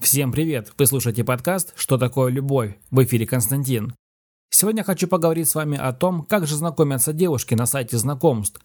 Всем 0.00 0.32
привет! 0.32 0.72
Вы 0.78 0.86
слушаете 0.86 1.24
подкаст 1.24 1.74
«Что 1.76 1.98
такое 1.98 2.32
любовь?» 2.32 2.74
В 2.90 3.04
эфире 3.04 3.26
Константин. 3.26 3.94
Сегодня 4.48 4.82
хочу 4.82 5.06
поговорить 5.06 5.46
с 5.46 5.54
вами 5.54 5.76
о 5.76 5.92
том, 5.92 6.22
как 6.22 6.46
же 6.46 6.56
знакомятся 6.56 7.12
девушки 7.12 7.52
на 7.52 7.66
сайте 7.66 7.98
знакомств. 7.98 8.62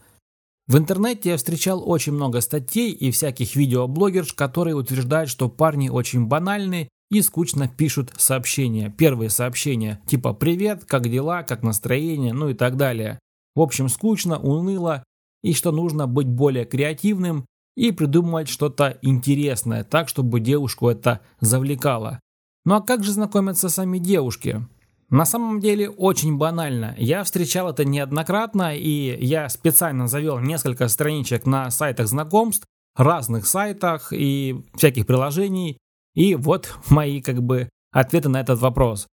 В 0.67 0.77
интернете 0.77 1.31
я 1.31 1.37
встречал 1.37 1.87
очень 1.87 2.13
много 2.13 2.39
статей 2.39 2.91
и 2.93 3.11
всяких 3.11 3.57
видеоблогерш, 3.57 4.31
которые 4.31 4.77
утверждают, 4.77 5.29
что 5.29 5.49
парни 5.49 5.89
очень 5.89 6.25
банальны 6.25 6.87
и 7.11 7.21
скучно 7.21 7.67
пишут 7.67 8.13
сообщения. 8.15 8.89
Первые 8.97 9.29
сообщения 9.29 10.01
типа 10.07 10.33
«Привет», 10.33 10.85
«Как 10.85 11.09
дела?», 11.09 11.43
«Как 11.43 11.63
настроение?», 11.63 12.31
ну 12.31 12.47
и 12.47 12.53
так 12.53 12.77
далее. 12.77 13.19
В 13.55 13.59
общем, 13.59 13.89
скучно, 13.89 14.39
уныло 14.39 15.03
и 15.43 15.53
что 15.53 15.73
нужно 15.73 16.07
быть 16.07 16.27
более 16.27 16.63
креативным 16.63 17.45
и 17.75 17.91
придумать 17.91 18.47
что-то 18.47 18.97
интересное, 19.01 19.83
так, 19.83 20.09
чтобы 20.09 20.39
девушку 20.39 20.89
это 20.89 21.21
завлекало. 21.39 22.19
Ну 22.63 22.75
а 22.75 22.81
как 22.81 23.03
же 23.03 23.11
знакомятся 23.11 23.69
сами 23.69 23.99
девушки? 23.99 24.65
На 25.09 25.25
самом 25.25 25.59
деле 25.59 25.89
очень 25.89 26.37
банально. 26.37 26.95
Я 26.97 27.23
встречал 27.23 27.69
это 27.69 27.85
неоднократно, 27.85 28.75
и 28.75 29.23
я 29.23 29.49
специально 29.49 30.07
завел 30.07 30.39
несколько 30.39 30.87
страничек 30.87 31.45
на 31.45 31.69
сайтах 31.69 32.07
знакомств, 32.07 32.65
разных 32.95 33.45
сайтах 33.45 34.11
и 34.11 34.65
всяких 34.73 35.05
приложений. 35.05 35.77
И 36.15 36.33
вот 36.35 36.75
мои 36.89 37.21
как 37.21 37.43
бы 37.43 37.69
ответы 37.91 38.29
на 38.29 38.41
этот 38.41 38.59
вопрос. 38.59 39.07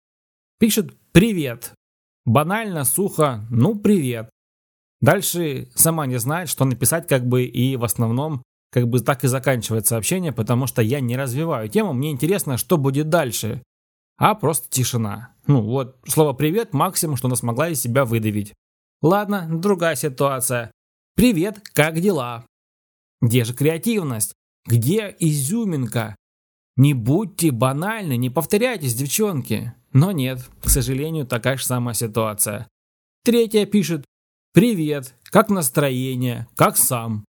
Пишет 0.59 0.97
«Привет». 1.13 1.75
Банально, 2.25 2.85
сухо, 2.85 3.45
ну 3.51 3.75
привет. 3.75 4.31
Дальше 5.01 5.69
сама 5.75 6.07
не 6.07 6.21
знает, 6.21 6.49
что 6.49 6.65
написать 6.65 7.09
как 7.09 7.27
бы 7.27 7.43
и 7.45 7.77
в 7.77 7.83
основном 7.83 8.45
как 8.73 8.89
бы 8.89 9.01
так 9.01 9.23
и 9.23 9.29
заканчивает 9.29 9.87
сообщение, 9.87 10.33
потому 10.33 10.67
что 10.67 10.81
я 10.81 11.01
не 11.01 11.17
развиваю 11.17 11.69
тему, 11.69 11.93
мне 11.93 12.11
интересно, 12.11 12.57
что 12.57 12.79
будет 12.79 13.11
дальше. 13.11 13.63
А 14.17 14.35
просто 14.35 14.71
тишина. 14.71 15.35
Ну 15.47 15.61
вот, 15.61 15.99
слово 16.07 16.33
«привет» 16.33 16.73
максимум, 16.73 17.17
что 17.17 17.29
она 17.29 17.37
смогла 17.37 17.69
из 17.69 17.81
себя 17.83 18.05
выдавить. 18.05 18.55
Ладно, 19.03 19.47
другая 19.51 19.95
ситуация. 19.95 20.71
«Привет, 21.17 21.61
как 21.75 22.01
дела?» 22.01 22.47
Где 23.21 23.45
же 23.45 23.55
креативность? 23.55 24.35
Где 24.67 25.15
изюминка? 25.19 26.17
Не 26.77 26.95
будьте 26.95 27.51
банальны, 27.51 28.17
не 28.17 28.31
повторяйтесь, 28.31 28.95
девчонки. 28.95 29.75
Но 29.93 30.11
нет, 30.13 30.41
к 30.63 30.69
сожалению, 30.69 31.27
такая 31.27 31.57
же 31.57 31.65
самая 31.65 31.95
ситуация. 31.95 32.67
Третья 33.25 33.67
пишет 33.67 34.05
«Привет, 34.53 35.15
как 35.25 35.51
настроение, 35.51 36.49
как 36.57 36.77
сам?» 36.77 37.25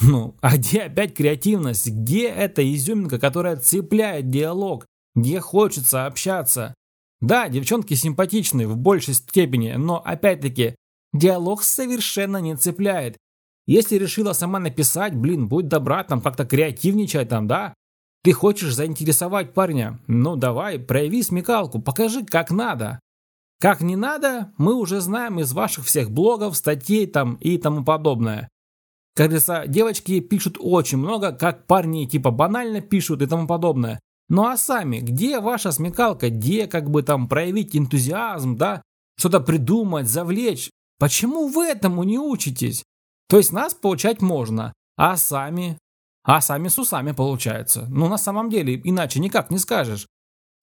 Ну, 0.00 0.36
а 0.40 0.56
где 0.56 0.82
опять 0.82 1.14
креативность? 1.14 1.88
Где 1.88 2.28
эта 2.28 2.62
изюминка, 2.74 3.18
которая 3.18 3.56
цепляет 3.56 4.30
диалог? 4.30 4.86
Где 5.14 5.40
хочется 5.40 6.06
общаться? 6.06 6.74
Да, 7.20 7.48
девчонки 7.48 7.94
симпатичны 7.94 8.66
в 8.66 8.76
большей 8.76 9.14
степени, 9.14 9.72
но 9.72 10.00
опять-таки, 10.02 10.74
диалог 11.12 11.62
совершенно 11.62 12.38
не 12.38 12.56
цепляет. 12.56 13.18
Если 13.66 13.96
решила 13.96 14.32
сама 14.32 14.58
написать, 14.58 15.14
блин, 15.14 15.48
будь 15.48 15.68
добра, 15.68 16.02
там 16.02 16.20
как-то 16.20 16.44
креативничай 16.44 17.26
там, 17.26 17.46
да? 17.46 17.74
Ты 18.22 18.32
хочешь 18.32 18.74
заинтересовать 18.74 19.54
парня? 19.54 19.98
Ну 20.06 20.36
давай, 20.36 20.78
прояви 20.78 21.22
смекалку, 21.22 21.80
покажи, 21.80 22.24
как 22.24 22.50
надо. 22.50 23.00
Как 23.60 23.80
не 23.80 23.96
надо, 23.96 24.52
мы 24.56 24.74
уже 24.74 25.00
знаем 25.00 25.40
из 25.40 25.52
ваших 25.52 25.84
всех 25.86 26.10
блогов, 26.10 26.56
статей 26.56 27.06
там 27.06 27.34
и 27.36 27.58
тому 27.58 27.84
подобное. 27.84 28.49
Как 29.14 29.26
говорится, 29.26 29.64
девочки 29.66 30.20
пишут 30.20 30.56
очень 30.58 30.98
много, 30.98 31.32
как 31.32 31.66
парни 31.66 32.06
типа 32.06 32.30
банально 32.30 32.80
пишут 32.80 33.22
и 33.22 33.26
тому 33.26 33.46
подобное. 33.46 34.00
Ну 34.28 34.46
а 34.46 34.56
сами, 34.56 35.00
где 35.00 35.40
ваша 35.40 35.72
смекалка, 35.72 36.30
где 36.30 36.66
как 36.68 36.88
бы 36.88 37.02
там 37.02 37.28
проявить 37.28 37.76
энтузиазм, 37.76 38.56
да, 38.56 38.82
что-то 39.18 39.40
придумать, 39.40 40.08
завлечь? 40.08 40.70
Почему 40.98 41.48
вы 41.48 41.66
этому 41.66 42.04
не 42.04 42.18
учитесь? 42.18 42.84
То 43.28 43.38
есть 43.38 43.52
нас 43.52 43.74
получать 43.74 44.22
можно, 44.22 44.72
а 44.96 45.16
сами? 45.16 45.78
А 46.22 46.40
сами 46.40 46.68
с 46.68 46.78
усами 46.78 47.12
получается. 47.12 47.86
Ну 47.90 48.08
на 48.08 48.18
самом 48.18 48.50
деле, 48.50 48.80
иначе 48.84 49.18
никак 49.18 49.50
не 49.50 49.58
скажешь. 49.58 50.06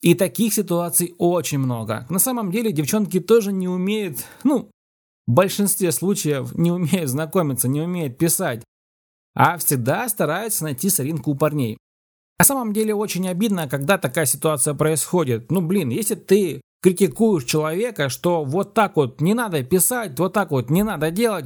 И 0.01 0.13
таких 0.13 0.53
ситуаций 0.53 1.15
очень 1.17 1.57
много. 1.57 2.05
На 2.09 2.19
самом 2.19 2.51
деле 2.51 2.71
девчонки 2.71 3.19
тоже 3.19 3.51
не 3.51 3.67
умеют, 3.67 4.19
ну, 4.43 4.69
в 5.27 5.31
большинстве 5.31 5.91
случаев 5.91 6.55
не 6.55 6.71
умеют 6.71 7.09
знакомиться, 7.09 7.67
не 7.67 7.81
умеют 7.81 8.17
писать, 8.17 8.63
а 9.35 9.57
всегда 9.57 10.07
стараются 10.09 10.63
найти 10.63 10.89
соринку 10.89 11.31
у 11.31 11.35
парней. 11.35 11.77
На 12.39 12.45
самом 12.45 12.73
деле 12.73 12.95
очень 12.95 13.27
обидно, 13.27 13.67
когда 13.67 13.97
такая 13.97 14.25
ситуация 14.25 14.73
происходит. 14.73 15.51
Ну 15.51 15.61
блин, 15.61 15.89
если 15.89 16.15
ты 16.15 16.61
критикуешь 16.81 17.43
человека, 17.43 18.09
что 18.09 18.43
вот 18.43 18.73
так 18.73 18.95
вот 18.95 19.21
не 19.21 19.33
надо 19.33 19.63
писать, 19.63 20.17
вот 20.19 20.33
так 20.33 20.51
вот 20.51 20.69
не 20.69 20.83
надо 20.83 21.11
делать, 21.11 21.45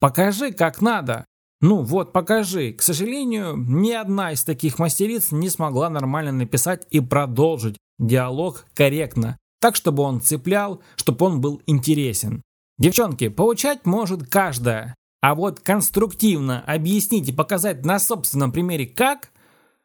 покажи 0.00 0.52
как 0.52 0.80
надо. 0.80 1.24
Ну 1.60 1.82
вот, 1.82 2.12
покажи. 2.12 2.72
К 2.72 2.82
сожалению, 2.82 3.56
ни 3.56 3.92
одна 3.92 4.32
из 4.32 4.44
таких 4.44 4.78
мастериц 4.78 5.32
не 5.32 5.48
смогла 5.48 5.88
нормально 5.88 6.32
написать 6.32 6.86
и 6.90 7.00
продолжить 7.00 7.78
диалог 7.98 8.66
корректно, 8.74 9.38
так 9.60 9.76
чтобы 9.76 10.02
он 10.02 10.20
цеплял, 10.20 10.82
чтобы 10.96 11.24
он 11.24 11.40
был 11.40 11.62
интересен. 11.66 12.42
Девчонки, 12.78 13.28
получать 13.28 13.86
может 13.86 14.28
каждая. 14.28 14.94
А 15.20 15.34
вот 15.34 15.60
конструктивно 15.60 16.62
объяснить 16.62 17.28
и 17.28 17.32
показать 17.32 17.84
на 17.84 17.98
собственном 17.98 18.52
примере 18.52 18.86
как, 18.86 19.30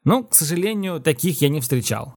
ну, 0.04 0.24
к 0.24 0.34
сожалению, 0.34 1.00
таких 1.00 1.42
я 1.42 1.50
не 1.50 1.62
встречал. 1.62 2.16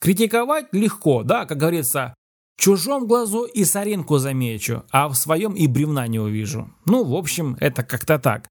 Критиковать 0.00 0.72
легко, 0.72 1.22
да, 1.22 1.46
как 1.46 1.58
говорится, 1.58 2.14
в 2.56 2.60
чужом 2.60 3.06
глазу 3.06 3.44
и 3.44 3.64
соринку 3.64 4.18
замечу, 4.18 4.84
а 4.90 5.08
в 5.08 5.14
своем 5.14 5.54
и 5.54 5.68
бревна 5.68 6.08
не 6.08 6.18
увижу. 6.18 6.74
Ну, 6.84 7.04
в 7.04 7.14
общем, 7.14 7.56
это 7.60 7.84
как-то 7.84 8.18
так. 8.18 8.48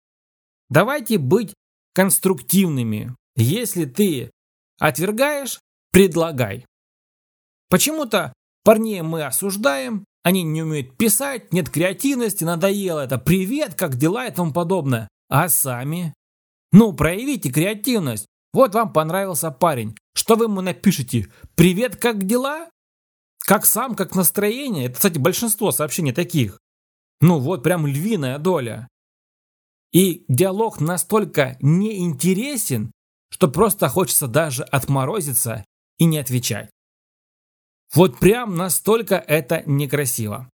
Давайте 0.69 1.18
быть 1.18 1.53
конструктивными. 1.94 3.13
Если 3.35 3.85
ты 3.85 4.31
отвергаешь, 4.79 5.59
предлагай. 5.91 6.66
Почему-то 7.69 8.31
парней 8.63 9.02
мы 9.02 9.23
осуждаем, 9.23 10.06
они 10.24 10.44
не 10.44 10.62
умеют 10.62 10.98
писать, 10.98 11.52
нет 11.52 11.70
креативности, 11.70 12.44
надоело 12.44 13.00
это. 13.00 13.18
Привет, 13.18 13.74
как 13.76 13.96
дела 13.96 14.28
и 14.28 14.32
тому 14.32 14.54
подобное. 14.54 15.08
А 15.30 15.50
сами? 15.50 16.14
Ну, 16.72 16.94
проявите 16.94 17.52
креативность. 17.52 18.28
Вот 18.54 18.76
вам 18.76 18.94
понравился 18.94 19.50
парень. 19.50 19.96
Что 20.14 20.36
вы 20.36 20.46
ему 20.46 20.62
напишите? 20.62 21.28
Привет, 21.56 21.96
как 21.96 22.26
дела? 22.26 22.70
Как 23.40 23.66
сам, 23.66 23.96
как 23.96 24.16
настроение? 24.16 24.86
Это, 24.86 24.96
кстати, 24.96 25.18
большинство 25.18 25.72
сообщений 25.72 26.14
таких. 26.14 26.59
Ну 27.22 27.40
вот 27.40 27.64
прям 27.64 27.88
львиная 27.88 28.38
доля. 28.40 28.88
И 29.92 30.26
диалог 30.28 30.80
настолько 30.80 31.58
неинтересен, 31.62 32.92
что 33.30 33.48
просто 33.48 33.90
хочется 33.90 34.28
даже 34.28 34.64
отморозиться 34.64 35.66
и 35.98 36.06
не 36.06 36.18
отвечать. 36.18 36.70
Вот 37.96 38.19
прям 38.19 38.56
настолько 38.56 39.16
это 39.16 39.63
некрасиво. 39.66 40.50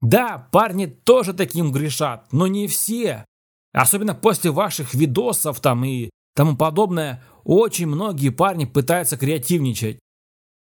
Да, 0.00 0.48
парни 0.52 0.86
тоже 0.86 1.34
таким 1.34 1.72
грешат, 1.72 2.32
но 2.32 2.46
не 2.46 2.66
все. 2.66 3.24
Особенно 3.72 4.14
после 4.14 4.50
ваших 4.50 4.94
видосов 4.94 5.60
там 5.60 5.84
и 5.84 6.10
тому 6.34 6.56
подобное, 6.56 7.22
очень 7.44 7.86
многие 7.86 8.30
парни 8.30 8.64
пытаются 8.64 9.16
креативничать. 9.16 9.98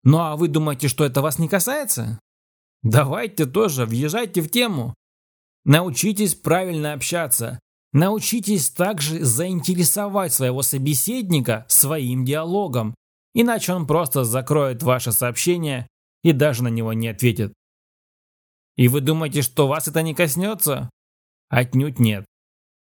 Ну 0.03 0.19
а 0.19 0.35
вы 0.35 0.47
думаете, 0.47 0.87
что 0.87 1.05
это 1.05 1.21
вас 1.21 1.39
не 1.39 1.47
касается? 1.47 2.19
Давайте 2.81 3.45
тоже, 3.45 3.85
въезжайте 3.85 4.41
в 4.41 4.49
тему. 4.49 4.93
Научитесь 5.65 6.35
правильно 6.35 6.93
общаться. 6.93 7.59
Научитесь 7.91 8.69
также 8.69 9.23
заинтересовать 9.23 10.33
своего 10.33 10.61
собеседника 10.61 11.65
своим 11.67 12.25
диалогом. 12.25 12.95
Иначе 13.33 13.73
он 13.73 13.85
просто 13.87 14.23
закроет 14.23 14.83
ваше 14.83 15.11
сообщение 15.11 15.87
и 16.23 16.31
даже 16.31 16.63
на 16.63 16.67
него 16.67 16.93
не 16.93 17.07
ответит. 17.07 17.53
И 18.75 18.87
вы 18.87 19.01
думаете, 19.01 19.41
что 19.41 19.67
вас 19.67 19.87
это 19.87 20.01
не 20.01 20.13
коснется? 20.13 20.89
Отнюдь 21.49 21.99
нет. 21.99 22.25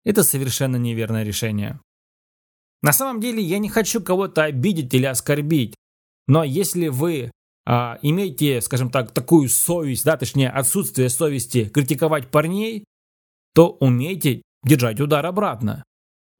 Это 0.04 0.24
совершенно 0.24 0.76
неверное 0.76 1.22
решение. 1.22 1.80
На 2.82 2.92
самом 2.92 3.20
деле 3.20 3.42
я 3.42 3.58
не 3.58 3.68
хочу 3.68 4.02
кого-то 4.02 4.44
обидеть 4.44 4.92
или 4.94 5.06
оскорбить, 5.06 5.76
но 6.26 6.44
если 6.44 6.88
вы 6.88 7.30
а, 7.64 7.98
имеете, 8.02 8.60
скажем 8.60 8.90
так, 8.90 9.12
такую 9.12 9.48
совесть, 9.48 10.04
да, 10.04 10.16
точнее 10.16 10.50
отсутствие 10.50 11.08
совести 11.08 11.68
критиковать 11.68 12.30
парней, 12.30 12.84
то 13.54 13.70
умейте 13.80 14.42
держать 14.64 15.00
удар 15.00 15.24
обратно. 15.24 15.84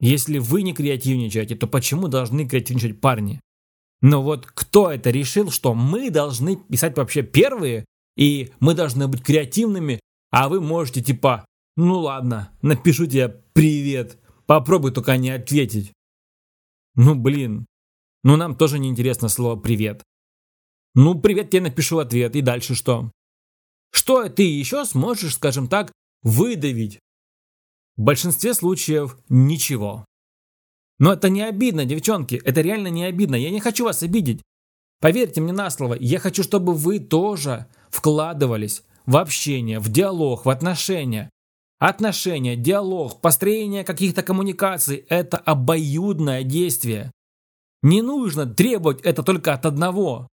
Если 0.01 0.39
вы 0.39 0.63
не 0.63 0.75
креативничаете, 0.75 1.55
то 1.55 1.69
почему 1.69 2.09
должны 2.09 2.49
креативничать 2.49 3.01
парни? 3.01 3.41
Но 4.03 4.23
вот 4.23 4.47
кто 4.47 4.91
это 4.91 5.11
решил, 5.11 5.51
что 5.51 5.75
мы 5.75 6.11
должны 6.11 6.57
писать 6.57 6.97
вообще 6.97 7.23
первые, 7.23 7.87
и 8.17 8.53
мы 8.61 8.75
должны 8.75 9.09
быть 9.09 9.23
креативными, 9.23 10.01
а 10.31 10.49
вы 10.49 10.61
можете 10.61 11.03
типа, 11.03 11.47
ну 11.77 12.01
ладно, 12.01 12.51
напишу 12.61 13.07
тебе 13.07 13.29
привет, 13.53 14.19
попробуй 14.47 14.93
только 14.93 15.17
не 15.17 15.31
ответить. 15.31 15.93
Ну 16.95 17.15
блин, 17.15 17.67
Ну, 18.25 18.37
нам 18.37 18.57
тоже 18.57 18.79
не 18.79 18.89
интересно 18.89 19.29
слово 19.29 19.59
«привет». 19.59 20.05
Ну, 20.95 21.21
привет 21.21 21.51
тебе 21.51 21.63
напишу 21.63 21.99
ответ, 21.99 22.37
и 22.37 22.41
дальше 22.41 22.75
что? 22.77 23.11
Что 23.91 24.29
ты 24.29 24.43
еще 24.43 24.85
сможешь, 24.85 25.35
скажем 25.35 25.67
так, 25.67 25.91
выдавить? 26.23 27.01
В 27.97 28.03
большинстве 28.03 28.55
случаев 28.55 29.19
ничего. 29.29 30.05
Но 31.03 31.15
это 31.15 31.31
не 31.31 31.43
обидно, 31.43 31.85
девчонки, 31.85 32.41
это 32.45 32.61
реально 32.61 32.87
не 32.87 33.03
обидно. 33.03 33.35
Я 33.35 33.51
не 33.51 33.59
хочу 33.59 33.85
вас 33.85 34.05
обидеть. 34.05 34.41
Поверьте 35.01 35.41
мне 35.41 35.53
на 35.53 35.69
слово, 35.69 35.97
я 35.99 36.21
хочу, 36.21 36.45
чтобы 36.45 36.75
вы 36.75 37.01
тоже 37.01 37.67
вкладывались 37.91 38.85
в 39.05 39.17
общение, 39.17 39.81
в 39.81 39.89
диалог, 39.89 40.47
в 40.47 40.49
отношения. 40.49 41.29
Отношения, 41.81 42.55
диалог, 42.55 43.21
построение 43.21 43.83
каких-то 43.83 44.23
коммуникаций– 44.23 44.99
это 45.09 45.39
обоюдное 45.39 46.45
действие. 46.45 47.11
Не 47.83 48.01
нужно 48.01 48.47
требовать 48.47 49.01
это 49.01 49.25
только 49.25 49.55
от 49.55 49.67
одного. 49.67 50.29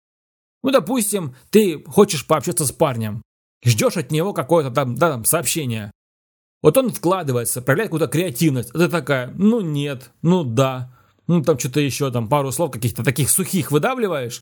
Ну, 0.61 0.69
допустим, 0.69 1.33
ты 1.49 1.83
хочешь 1.83 2.27
пообщаться 2.27 2.67
с 2.67 2.71
парнем, 2.71 3.23
ждешь 3.65 3.97
от 3.97 4.11
него 4.11 4.33
какое-то 4.33 4.69
там, 4.69 4.93
да, 4.93 5.13
там 5.13 5.25
сообщение. 5.25 5.89
Вот 6.61 6.77
он 6.77 6.89
вкладывается, 6.91 7.61
проявляет 7.61 7.91
какую-то 7.91 8.11
креативность. 8.11 8.71
Ты 8.73 8.89
такая, 8.89 9.33
ну 9.37 9.61
нет, 9.61 10.11
ну 10.21 10.43
да, 10.43 10.93
ну 11.27 11.41
там 11.41 11.57
что-то 11.57 11.79
еще, 11.79 12.11
там 12.11 12.27
пару 12.27 12.51
слов 12.51 12.71
каких-то 12.71 13.03
таких 13.03 13.29
сухих 13.29 13.71
выдавливаешь. 13.71 14.41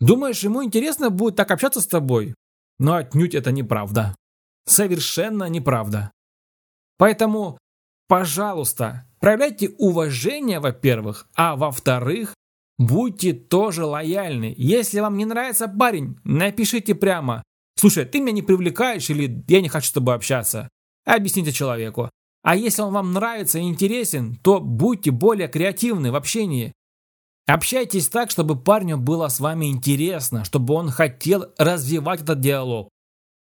Думаешь, 0.00 0.42
ему 0.42 0.62
интересно 0.64 1.10
будет 1.10 1.36
так 1.36 1.50
общаться 1.50 1.80
с 1.80 1.86
тобой? 1.86 2.34
Но 2.78 2.94
отнюдь 2.94 3.34
это 3.34 3.52
неправда. 3.52 4.14
Совершенно 4.66 5.48
неправда. 5.48 6.10
Поэтому, 6.98 7.58
пожалуйста, 8.08 9.06
проявляйте 9.20 9.70
уважение, 9.78 10.60
во-первых, 10.60 11.28
а 11.34 11.56
во-вторых, 11.56 12.34
будьте 12.78 13.32
тоже 13.32 13.84
лояльны. 13.84 14.54
Если 14.56 15.00
вам 15.00 15.16
не 15.16 15.24
нравится 15.24 15.68
парень, 15.68 16.18
напишите 16.24 16.94
прямо. 16.94 17.42
Слушай, 17.76 18.04
ты 18.04 18.20
меня 18.20 18.32
не 18.32 18.42
привлекаешь 18.42 19.08
или 19.10 19.44
я 19.48 19.60
не 19.60 19.68
хочу 19.68 19.88
с 19.88 19.92
тобой 19.92 20.14
общаться. 20.14 20.68
Объясните 21.04 21.52
человеку. 21.52 22.10
А 22.42 22.56
если 22.56 22.82
он 22.82 22.92
вам 22.92 23.12
нравится 23.12 23.58
и 23.58 23.62
интересен, 23.62 24.36
то 24.42 24.60
будьте 24.60 25.10
более 25.10 25.48
креативны 25.48 26.12
в 26.12 26.16
общении. 26.16 26.72
Общайтесь 27.46 28.08
так, 28.08 28.30
чтобы 28.30 28.58
парню 28.58 28.96
было 28.96 29.28
с 29.28 29.40
вами 29.40 29.66
интересно, 29.66 30.44
чтобы 30.44 30.74
он 30.74 30.90
хотел 30.90 31.46
развивать 31.58 32.22
этот 32.22 32.40
диалог. 32.40 32.88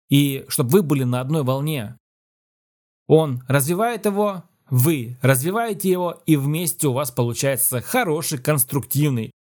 И 0.09 0.45
чтобы 0.48 0.69
вы 0.69 0.83
были 0.83 1.04
на 1.04 1.21
одной 1.21 1.44
волне. 1.44 1.98
Он 3.07 3.44
развивает 3.48 4.06
его, 4.06 4.44
вы 4.69 5.18
развиваете 5.21 5.89
его, 5.89 6.21
и 6.25 6.36
вместе 6.36 6.88
у 6.88 6.94
вас 6.94 7.12
получается 7.12 7.81
хороший, 7.81 8.38
конструктивный, 8.38 9.31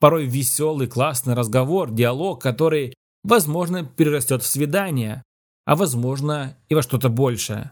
порой 0.00 0.26
веселый, 0.26 0.88
классный 0.88 1.34
разговор, 1.34 1.90
диалог, 1.90 2.42
который, 2.42 2.94
возможно, 3.22 3.84
перерастет 3.84 4.42
в 4.42 4.46
свидание, 4.46 5.22
а 5.64 5.76
возможно 5.76 6.56
и 6.68 6.74
во 6.74 6.82
что-то 6.82 7.08
большее. 7.08 7.70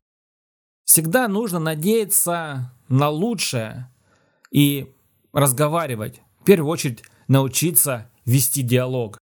Всегда 0.85 1.29
нужно 1.29 1.59
надеяться 1.59 2.73
на 2.89 3.09
лучшее 3.09 3.91
и 4.51 4.93
разговаривать. 5.33 6.21
В 6.41 6.45
первую 6.45 6.71
очередь 6.71 7.05
научиться 7.29 8.11
вести 8.25 8.63
диалог. 8.63 9.19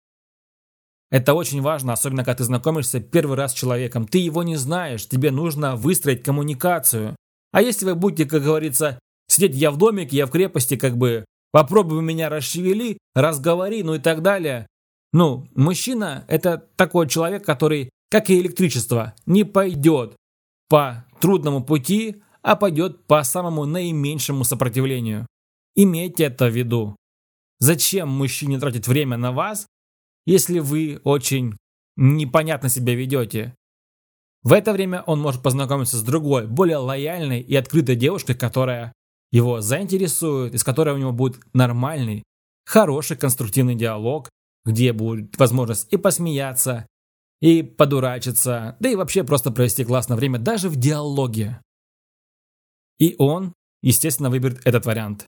Это 1.09 1.33
очень 1.33 1.61
важно, 1.61 1.93
особенно 1.93 2.23
когда 2.23 2.39
ты 2.39 2.43
знакомишься 2.43 2.99
первый 2.99 3.37
раз 3.37 3.51
с 3.51 3.55
человеком. 3.55 4.07
Ты 4.07 4.17
его 4.17 4.43
не 4.43 4.57
знаешь, 4.57 5.07
тебе 5.07 5.31
нужно 5.31 5.75
выстроить 5.75 6.23
коммуникацию. 6.23 7.15
А 7.53 7.61
если 7.61 7.85
вы 7.85 7.95
будете, 7.95 8.25
как 8.25 8.43
говорится, 8.43 8.99
сидеть 9.27 9.55
я 9.55 9.71
в 9.71 9.77
домике, 9.77 10.17
я 10.17 10.25
в 10.25 10.31
крепости, 10.31 10.75
как 10.75 10.97
бы, 10.97 11.25
попробуй 11.51 12.01
меня 12.01 12.29
расшевели, 12.29 12.97
разговори, 13.15 13.83
ну 13.83 13.95
и 13.95 13.99
так 13.99 14.21
далее. 14.21 14.67
Ну, 15.13 15.47
мужчина– 15.55 16.25
это 16.27 16.65
такой 16.75 17.07
человек, 17.07 17.45
который, 17.45 17.89
как 18.09 18.29
и 18.29 18.39
электричество, 18.39 19.13
не 19.25 19.43
пойдет 19.43 20.15
по 20.69 21.05
трудному 21.19 21.63
пути, 21.63 22.21
а 22.41 22.55
пойдет 22.55 23.05
по 23.05 23.23
самому 23.23 23.65
наименьшему 23.65 24.43
сопротивлению. 24.43 25.27
Имейте 25.75 26.25
это 26.25 26.47
в 26.47 26.55
виду. 26.55 26.95
Зачем 27.59 28.09
мужчине 28.09 28.59
тратить 28.59 28.87
время 28.87 29.17
на 29.17 29.31
вас, 29.31 29.67
если 30.25 30.59
вы 30.59 31.01
очень 31.03 31.55
непонятно 31.95 32.69
себя 32.69 32.95
ведете. 32.95 33.55
В 34.43 34.53
это 34.53 34.71
время 34.71 35.01
он 35.07 35.19
может 35.19 35.41
познакомиться 35.41 35.97
с 35.97 36.03
другой, 36.03 36.47
более 36.47 36.77
лояльной 36.77 37.41
и 37.41 37.55
открытой 37.55 37.95
девушкой, 37.95 38.35
которая 38.35 38.93
его 39.31 39.61
заинтересует, 39.61 40.53
и 40.53 40.57
с 40.57 40.63
которой 40.63 40.95
у 40.95 40.99
него 40.99 41.11
будет 41.11 41.41
нормальный, 41.53 42.23
хороший 42.65 43.17
конструктивный 43.17 43.75
диалог, 43.75 44.29
где 44.63 44.93
будет 44.93 45.37
возможность 45.37 45.91
и 45.91 45.97
посмеяться, 45.97 46.85
и 47.41 47.61
подурачиться, 47.61 48.75
да 48.79 48.89
и 48.89 48.95
вообще 48.95 49.23
просто 49.23 49.51
провести 49.51 49.83
классное 49.83 50.17
время 50.17 50.39
даже 50.39 50.69
в 50.69 50.75
диалоге. 50.75 51.61
И 52.99 53.15
он, 53.19 53.53
естественно, 53.81 54.29
выберет 54.29 54.61
этот 54.65 54.85
вариант. 54.85 55.25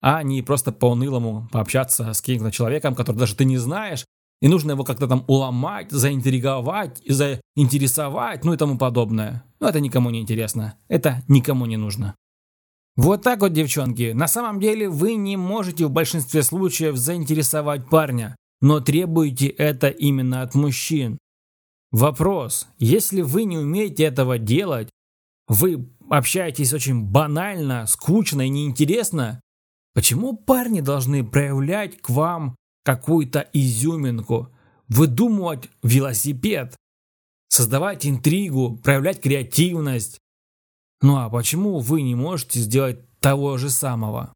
А 0.00 0.22
не 0.22 0.42
просто 0.42 0.72
по-унылому 0.72 1.48
пообщаться 1.52 2.12
с 2.12 2.20
каким-то 2.20 2.50
человеком, 2.50 2.94
который 2.94 3.16
даже 3.16 3.36
ты 3.36 3.44
не 3.44 3.58
знаешь, 3.58 4.04
и 4.40 4.48
нужно 4.48 4.72
его 4.72 4.84
как-то 4.84 5.06
там 5.08 5.24
уломать, 5.28 5.90
заинтриговать, 5.90 7.00
заинтересовать, 7.06 8.44
ну 8.44 8.52
и 8.52 8.56
тому 8.56 8.76
подобное. 8.76 9.44
Но 9.60 9.68
это 9.68 9.80
никому 9.80 10.10
не 10.10 10.20
интересно. 10.20 10.78
Это 10.88 11.22
никому 11.28 11.64
не 11.66 11.76
нужно. 11.76 12.14
Вот 12.96 13.22
так 13.22 13.40
вот, 13.40 13.52
девчонки. 13.52 14.12
На 14.12 14.26
самом 14.26 14.60
деле 14.60 14.88
вы 14.88 15.14
не 15.14 15.36
можете 15.36 15.86
в 15.86 15.90
большинстве 15.90 16.42
случаев 16.42 16.96
заинтересовать 16.96 17.88
парня, 17.88 18.36
но 18.60 18.80
требуете 18.80 19.48
это 19.48 19.88
именно 19.88 20.42
от 20.42 20.54
мужчин. 20.54 21.18
Вопрос. 21.90 22.68
Если 22.78 23.22
вы 23.22 23.44
не 23.44 23.58
умеете 23.58 24.04
этого 24.04 24.38
делать, 24.38 24.90
вы 25.48 25.88
общаетесь 26.10 26.72
очень 26.72 27.04
банально, 27.04 27.86
скучно 27.86 28.42
и 28.42 28.48
неинтересно, 28.48 29.40
почему 29.94 30.36
парни 30.36 30.80
должны 30.80 31.24
проявлять 31.24 32.00
к 32.00 32.10
вам 32.10 32.56
какую-то 32.84 33.48
изюминку, 33.52 34.52
выдумывать 34.88 35.68
велосипед, 35.82 36.76
создавать 37.48 38.06
интригу, 38.06 38.76
проявлять 38.76 39.20
креативность. 39.20 40.18
Ну 41.00 41.16
а 41.16 41.28
почему 41.30 41.78
вы 41.80 42.02
не 42.02 42.14
можете 42.14 42.60
сделать 42.60 42.98
того 43.20 43.58
же 43.58 43.70
самого? 43.70 44.32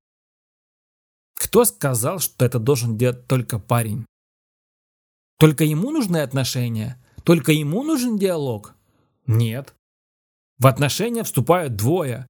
Кто 1.35 1.65
сказал, 1.65 2.19
что 2.19 2.45
это 2.45 2.59
должен 2.59 2.99
делать 2.99 3.27
только 3.27 3.59
парень? 3.59 4.05
Только 5.39 5.65
ему 5.65 5.91
нужны 5.91 6.19
отношения? 6.19 7.00
Только 7.25 7.53
ему 7.53 7.83
нужен 7.83 8.17
диалог? 8.17 8.75
Нет. 9.27 9.75
В 10.59 10.67
отношения 10.67 11.23
вступают 11.23 11.77
двое. 11.77 12.27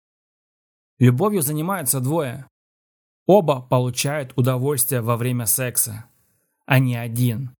Любовью 0.98 1.42
занимаются 1.42 2.00
двое. 2.00 2.46
Оба 3.26 3.62
получают 3.62 4.32
удовольствие 4.36 5.00
во 5.00 5.16
время 5.16 5.46
секса 5.46 6.10
а 6.70 6.78
не 6.78 6.94
один. 6.94 7.50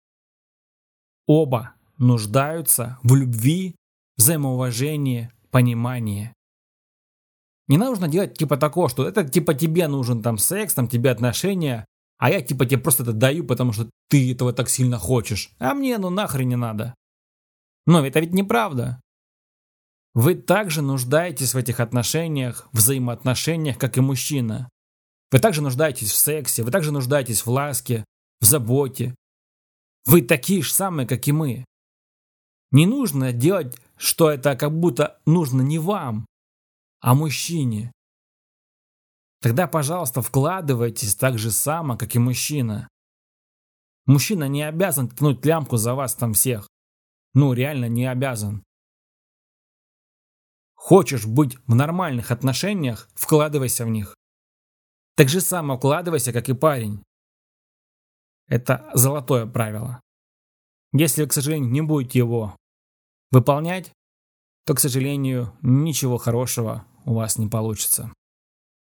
Оба 1.27 1.75
нуждаются 1.99 3.01
в 3.03 3.17
любви, 3.17 3.75
взаимоуважении, 4.17 5.33
понимании. 5.51 6.33
Не 7.67 7.77
нужно 7.77 8.07
делать 8.07 8.39
типа 8.39 8.57
такого, 8.57 8.89
что 8.89 9.05
это 9.09 9.29
типа 9.29 9.55
тебе 9.55 9.89
нужен 9.89 10.23
там 10.23 10.39
секс, 10.39 10.75
там 10.75 10.87
тебе 10.87 11.11
отношения, 11.11 11.85
а 12.19 12.31
я 12.31 12.41
типа 12.41 12.67
тебе 12.67 12.79
просто 12.79 13.03
это 13.03 13.13
даю, 13.13 13.43
потому 13.43 13.73
что 13.73 13.91
ты 14.09 14.31
этого 14.31 14.53
так 14.53 14.69
сильно 14.69 14.97
хочешь. 14.97 15.51
А 15.59 15.75
мне 15.75 15.99
ну 15.99 16.09
нахрен 16.09 16.49
не 16.49 16.57
надо. 16.57 16.95
Но 17.91 18.07
это 18.07 18.21
ведь 18.21 18.33
неправда. 18.33 19.03
Вы 20.15 20.37
также 20.37 20.81
нуждаетесь 20.81 21.55
в 21.55 21.57
этих 21.57 21.81
отношениях, 21.81 22.69
взаимоотношениях, 22.71 23.79
как 23.79 23.99
и 23.99 24.01
мужчина. 24.01 24.69
Вы 25.33 25.41
также 25.41 25.61
нуждаетесь 25.61 26.13
в 26.13 26.17
сексе, 26.17 26.63
вы 26.63 26.71
также 26.71 26.93
нуждаетесь 26.93 27.45
в 27.45 27.51
ласке, 27.51 28.05
в 28.41 28.45
заботе. 28.45 29.17
Вы 30.07 30.23
такие 30.23 30.63
же 30.63 30.73
самые, 30.73 31.09
как 31.09 31.27
и 31.27 31.33
мы. 31.33 31.65
Не 32.71 32.87
нужно 32.87 33.33
делать, 33.33 33.77
что 33.97 34.31
это 34.31 34.55
как 34.55 34.71
будто 34.71 35.19
нужно 35.27 35.61
не 35.61 35.81
вам, 35.81 36.27
а 37.01 37.17
мужчине. 37.17 37.91
Тогда, 39.41 39.67
пожалуйста, 39.67 40.23
вкладывайтесь 40.23 41.17
так 41.17 41.39
же 41.39 41.51
само, 41.51 41.97
как 41.97 42.15
и 42.15 42.21
мужчина. 42.21 42.87
Мужчина 44.07 44.47
не 44.47 44.63
обязан 44.63 45.09
тянуть 45.09 45.45
лямку 45.45 45.77
за 45.77 45.97
вас 45.97 46.15
там 46.15 46.35
всех. 46.35 46.69
Ну, 47.35 47.53
реально 47.53 47.87
не 47.87 48.07
обязан. 48.07 48.65
Хочешь 50.75 51.27
быть 51.27 51.57
в 51.67 51.75
нормальных 51.75 52.31
отношениях, 52.31 53.09
вкладывайся 53.15 53.85
в 53.85 53.91
них. 53.91 54.17
Так 55.15 55.29
же 55.29 55.41
само 55.41 55.77
вкладывайся, 55.77 56.33
как 56.33 56.49
и 56.49 56.55
парень. 56.55 57.03
Это 58.49 58.91
золотое 58.95 59.47
правило. 59.47 60.01
Если 60.93 61.23
вы, 61.23 61.29
к 61.29 61.33
сожалению, 61.33 61.71
не 61.71 61.83
будете 61.83 62.19
его 62.19 62.57
выполнять, 63.31 63.93
то, 64.67 64.75
к 64.75 64.81
сожалению, 64.81 65.57
ничего 65.63 66.19
хорошего 66.19 66.85
у 67.05 67.15
вас 67.15 67.39
не 67.39 67.47
получится. 67.47 68.13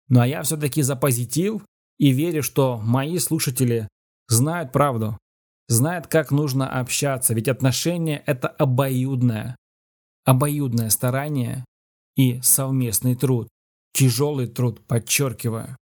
Ну 0.08 0.20
а 0.20 0.26
я 0.26 0.42
все-таки 0.42 0.82
за 0.82 0.96
позитив, 0.96 1.62
И 1.98 2.10
верю, 2.10 2.42
что 2.42 2.76
мои 2.76 3.18
слушатели 3.18 3.88
знают 4.28 4.70
правду, 4.70 5.16
знают, 5.68 6.06
как 6.06 6.30
нужно 6.30 6.68
общаться, 6.68 7.34
ведь 7.34 7.48
отношения– 7.48 8.22
это 8.26 8.48
обоюдное. 8.48 9.56
Обоюдное 10.24 10.90
старание 10.90 11.64
и 12.16 12.40
совместный 12.42 13.14
труд. 13.14 13.48
Тяжелый 13.92 14.46
труд, 14.48 14.84
подчеркиваю. 14.86 15.76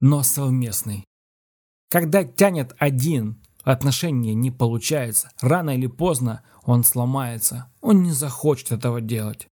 Но 0.00 0.22
совместный. 0.22 1.04
Когда 1.90 2.24
тянет 2.24 2.74
один, 2.78 3.42
отношения 3.62 4.34
не 4.34 4.50
получается. 4.50 5.30
Рано 5.40 5.70
или 5.70 5.86
поздно 5.86 6.42
он 6.64 6.84
сломается. 6.84 7.72
Он 7.80 8.02
не 8.02 8.12
захочет 8.12 8.72
этого 8.72 9.00
делать. 9.00 9.46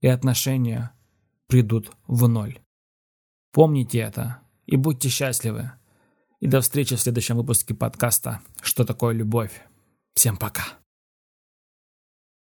И 0.00 0.06
отношения 0.06 0.92
придут 1.46 1.92
в 2.06 2.28
ноль. 2.28 2.60
Помните 3.52 3.98
это 3.98 4.40
и 4.66 4.76
будьте 4.76 5.08
счастливы. 5.08 5.72
И 6.40 6.46
до 6.46 6.62
встречи 6.62 6.96
в 6.96 7.00
следующем 7.00 7.36
выпуске 7.36 7.74
подкаста 7.74 8.40
«Что 8.62 8.84
такое 8.84 9.14
любовь?». 9.14 9.52
Всем 10.14 10.38
пока. 10.38 10.79